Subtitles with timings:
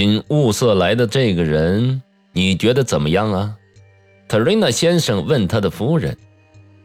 [0.00, 2.00] 新物色来的这个人，
[2.32, 3.54] 你觉得怎么样啊？
[4.26, 6.16] 特瑞娜先生问他的夫人，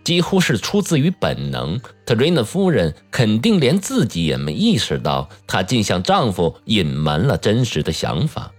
[0.03, 1.79] 几乎是出自于本能。
[2.05, 8.51] 特瑞娜夫人肯定连自己也没意识到，她竟向丈夫隐瞒了真实的想法。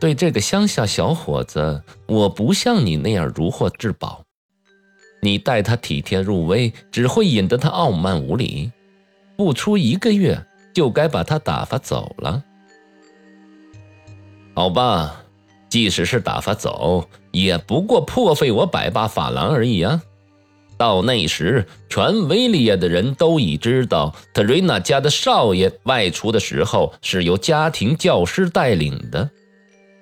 [0.00, 4.24] 对这个乡下小伙子，我不像你那样如获至宝。
[5.22, 8.72] 你待他体贴入微，只会引得他傲慢无礼。
[9.36, 10.44] 不出一个月，
[10.74, 12.42] 就该把他打发走了。
[14.54, 15.24] 好吧，
[15.68, 20.00] 即使是打发走，也不过破费我百八法郎而已啊！
[20.76, 29.28] 到那时，全威利亚的人都已知道，特瑞娜家的少爷外出的时候是由家庭教师带领的。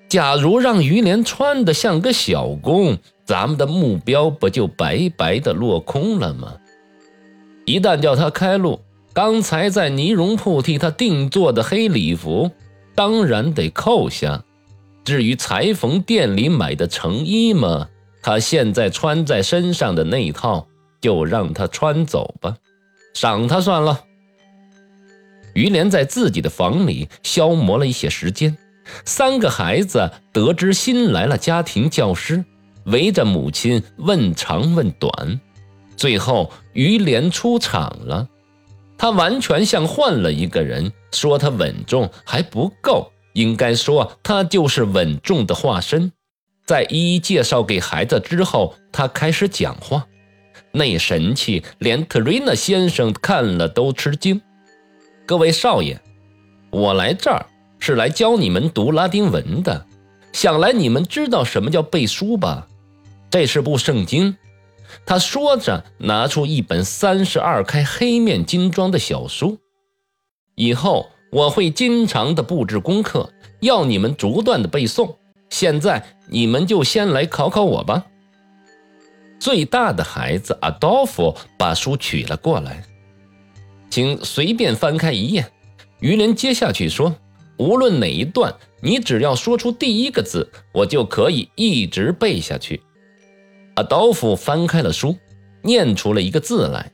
[0.08, 6.54] 假如让于连穿得像个小工，咱们的目标不就白白的落空了吗？
[7.64, 8.80] 一旦叫他开路，
[9.14, 12.50] 刚才在呢绒铺替他定做的黑礼服。
[12.94, 14.42] 当然得扣下。
[15.04, 17.88] 至于裁缝店里买的成衣嘛，
[18.22, 20.66] 他现在穿在身上的那套，
[21.00, 22.56] 就让他穿走吧，
[23.14, 24.04] 赏他算了。
[25.54, 28.56] 于连在自己的房里消磨了一些时间。
[29.04, 32.44] 三个孩子得知新来了家庭教师，
[32.84, 35.40] 围着母亲问长问短，
[35.96, 38.28] 最后于连出场了。
[39.02, 40.92] 他完全像换了一个人。
[41.10, 46.12] 说他稳重还不够，应该说他就是稳重的化身。
[46.64, 50.06] 在一一介绍给孩子之后，他开始讲话，
[50.70, 54.40] 那神气连特瑞娜先生看了都吃惊。
[55.26, 56.00] 各位少爷，
[56.70, 57.44] 我来这儿
[57.80, 59.84] 是来教你们读拉丁文的，
[60.32, 62.68] 想来你们知道什么叫背书吧？
[63.28, 64.36] 这是部圣经。
[65.04, 69.58] 他说着，拿出一本三十二开黑面精装的小书。
[70.54, 75.16] 以后我会经常的布置功课，要你们逐段的背诵。
[75.50, 78.06] 现在你们就先来考考我吧。
[79.38, 82.84] 最大的孩子阿道夫把书取了过来，
[83.90, 85.44] 请随便翻开一页。
[86.00, 87.14] 于连接下去说
[87.58, 92.82] ：“无论哪一段，你只要说出第一个字，我就可以一直背下去。”
[93.74, 95.16] 阿道夫翻开了书，
[95.62, 96.90] 念出了一个字来。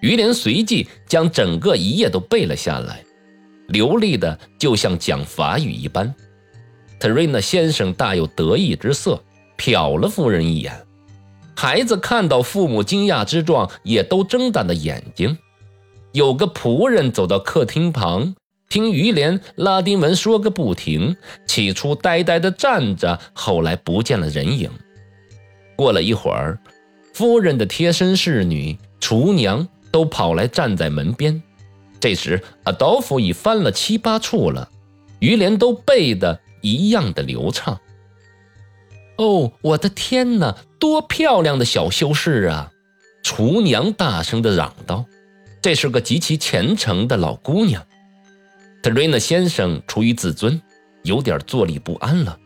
[0.00, 3.02] 于连随即将整个一页都背了下来，
[3.68, 6.14] 流利的就像讲法语一般。
[7.00, 9.22] 特瑞娜先生大有得意之色，
[9.56, 10.72] 瞟了夫人一眼。
[11.56, 15.36] 孩子看到父母惊讶之状，也都睁大了眼睛。
[16.12, 18.34] 有个仆人走到客厅旁，
[18.68, 24.70] 听于连拉丁文说个不停，起初呆呆地站着，后来不见了人影。
[25.76, 26.58] 过了一会儿，
[27.12, 29.68] 夫人的贴身侍女厨娘。
[29.94, 31.40] 都跑来站在门边，
[32.00, 34.68] 这时阿道夫已翻了七八处了，
[35.20, 37.78] 于连都背得一样的流畅。
[39.18, 42.72] 哦，我的天哪，多漂亮的小修士啊！
[43.22, 45.04] 厨娘大声地嚷道
[45.62, 47.86] ：“这是个极其虔诚的老姑娘。”
[48.82, 50.60] 特瑞娜先生出于自尊，
[51.04, 52.36] 有点坐立不安了。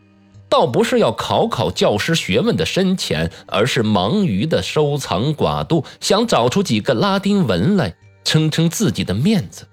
[0.49, 9.67] 倒不是要考考教师学问的深浅，而是忙于的收藏寡度，想找出几个拉丁文来撑撑自己的面子。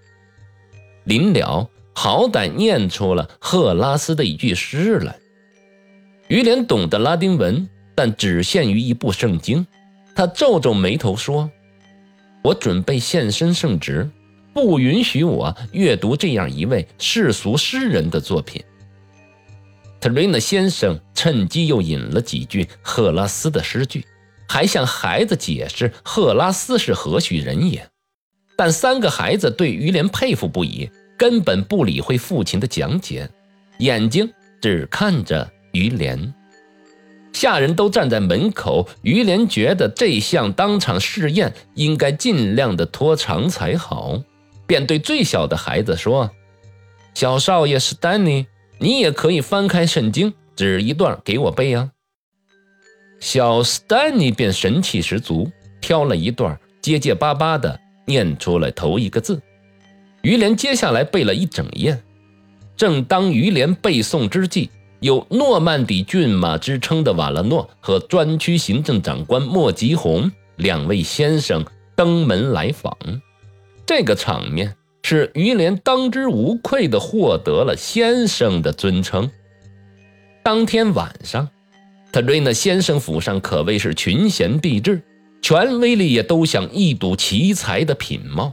[1.05, 5.17] 临了，好歹念出了赫拉斯的一句诗来。
[6.29, 9.67] 于连懂得拉丁文，但只限于一部圣经。
[10.15, 11.51] 他皱皱眉头说
[12.43, 14.11] ：“我准备献身圣职，
[14.53, 18.63] 不允许我阅读这样一位世俗诗人的作品。”
[20.01, 24.05] 特瑞娜先生趁机又引了几句赫拉斯的诗句，
[24.49, 27.89] 还向孩子解释赫拉斯是何许人也。
[28.57, 33.29] 但三个孩子对于连佩服不已，根本不理会父亲的讲解，
[33.79, 36.33] 眼睛只看着于连。
[37.33, 44.23] 下人都站在门口，于连觉得这项当场试验应该尽量的拖长才好，
[44.67, 46.31] 便对最小的孩子说
[47.13, 48.47] ：“小少爷是丹尼。”
[48.79, 51.91] 你也可以翻开圣经，指一段给我背啊。
[53.19, 55.51] 小斯丹尼便神气十足，
[55.81, 59.41] 挑了一段，结结巴巴的念出了头一个字。
[60.23, 61.99] 于连接下来背了一整夜。
[62.77, 64.69] 正当于连背诵之际，
[65.01, 71.65] 有诺曼底骏马之称的瓦勒诺和专区行政长官莫吉红两位先生
[71.95, 72.95] 登门来访，
[73.87, 74.77] 这个场面。
[75.09, 79.31] 是于连当之无愧地获得了先生的尊称。
[80.43, 81.49] 当天晚上，
[82.11, 85.01] 特瑞娜先生府上可谓是群贤毕至，
[85.41, 88.53] 权威力也都想一睹奇才的品貌。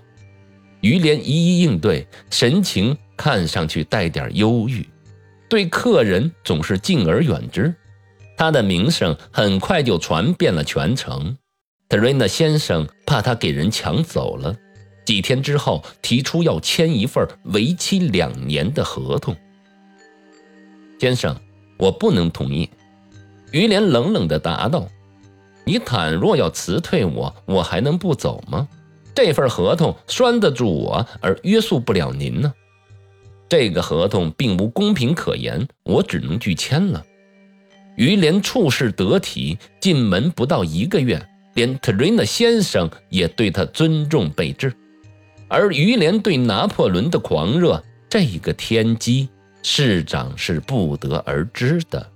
[0.81, 4.87] 于连一一应对，神情看上去带点忧郁。
[5.49, 7.73] 对客人总是敬而远之。
[8.37, 11.35] 他的名声很快就传遍了全城。
[11.89, 14.55] 特瑞娜先生怕他给人抢走了，
[15.05, 19.35] 几天之后提出要签一份为期两年的合同。
[20.99, 21.35] 先生，
[21.77, 22.69] 我不能同意。
[23.51, 24.87] 于连冷冷地答道
[25.65, 28.67] ：“你倘若要辞退我，我还能不走吗？
[29.13, 32.53] 这份合同拴得住我，而约束不了您呢。
[33.49, 37.05] 这个合同并无公平可言，我只能拒签了。”
[37.95, 41.23] 于连处事得体，进门不到一个月。
[41.53, 44.73] 连特瑞娜先生也对他尊重备至，
[45.53, 49.29] 而于连对拿破仑的狂热，这个天机
[49.61, 52.09] 市长是不得而知的。